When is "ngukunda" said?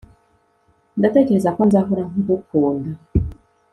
2.19-2.89